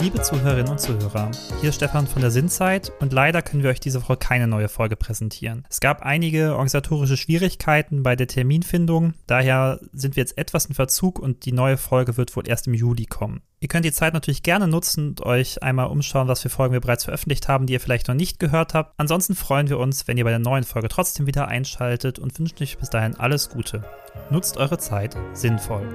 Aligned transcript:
Liebe 0.00 0.22
Zuhörerinnen 0.22 0.70
und 0.70 0.80
Zuhörer. 0.80 1.28
Hier 1.60 1.70
ist 1.70 1.76
Stefan 1.76 2.06
von 2.06 2.22
der 2.22 2.30
Sinnzeit 2.30 2.92
und 3.00 3.12
leider 3.12 3.42
können 3.42 3.64
wir 3.64 3.70
euch 3.70 3.80
diese 3.80 4.00
Woche 4.00 4.16
keine 4.16 4.46
neue 4.46 4.68
Folge 4.68 4.94
präsentieren. 4.94 5.66
Es 5.68 5.80
gab 5.80 6.02
einige 6.02 6.52
organisatorische 6.52 7.16
Schwierigkeiten 7.16 8.04
bei 8.04 8.14
der 8.14 8.28
Terminfindung, 8.28 9.14
daher 9.26 9.80
sind 9.92 10.14
wir 10.14 10.22
jetzt 10.22 10.38
etwas 10.38 10.66
in 10.66 10.76
Verzug 10.76 11.18
und 11.18 11.46
die 11.46 11.52
neue 11.52 11.76
Folge 11.76 12.16
wird 12.16 12.36
wohl 12.36 12.46
erst 12.46 12.68
im 12.68 12.74
Juli 12.74 13.06
kommen. 13.06 13.40
Ihr 13.58 13.66
könnt 13.66 13.84
die 13.84 13.92
Zeit 13.92 14.14
natürlich 14.14 14.44
gerne 14.44 14.68
nutzen 14.68 15.08
und 15.08 15.22
euch 15.22 15.64
einmal 15.64 15.88
umschauen, 15.88 16.28
was 16.28 16.42
für 16.42 16.48
Folgen 16.48 16.74
wir 16.74 16.80
bereits 16.80 17.04
veröffentlicht 17.04 17.48
haben, 17.48 17.66
die 17.66 17.72
ihr 17.72 17.80
vielleicht 17.80 18.06
noch 18.06 18.14
nicht 18.14 18.38
gehört 18.38 18.74
habt. 18.74 18.94
Ansonsten 18.98 19.34
freuen 19.34 19.68
wir 19.68 19.78
uns, 19.78 20.06
wenn 20.06 20.16
ihr 20.16 20.24
bei 20.24 20.30
der 20.30 20.38
neuen 20.38 20.62
Folge 20.62 20.88
trotzdem 20.88 21.26
wieder 21.26 21.48
einschaltet 21.48 22.20
und 22.20 22.38
wünschen 22.38 22.62
euch 22.62 22.78
bis 22.78 22.90
dahin 22.90 23.16
alles 23.16 23.48
Gute. 23.48 23.82
Nutzt 24.30 24.58
eure 24.58 24.78
Zeit 24.78 25.16
sinnvoll. 25.32 25.88